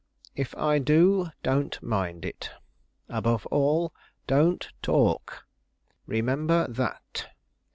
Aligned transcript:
If 0.35 0.57
I 0.57 0.79
do, 0.79 1.29
don't 1.43 1.79
mind 1.83 2.25
it. 2.25 2.49
Above 3.07 3.45
all, 3.51 3.93
don't 4.25 4.67
talk: 4.81 5.45
remember 6.07 6.67
that." 6.69 7.27